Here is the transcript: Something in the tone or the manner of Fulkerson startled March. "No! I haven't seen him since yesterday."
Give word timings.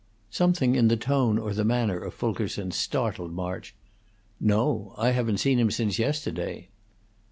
Something 0.31 0.73
in 0.73 0.87
the 0.87 0.97
tone 0.97 1.37
or 1.37 1.53
the 1.53 1.63
manner 1.63 1.99
of 1.99 2.15
Fulkerson 2.15 2.71
startled 2.71 3.31
March. 3.33 3.75
"No! 4.39 4.95
I 4.97 5.11
haven't 5.11 5.37
seen 5.37 5.59
him 5.59 5.69
since 5.69 5.99
yesterday." 5.99 6.69